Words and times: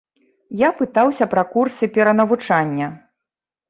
Я 0.61 0.69
пытаўся 0.79 1.29
пра 1.35 1.43
курсы 1.53 1.93
перанавучання. 2.01 2.95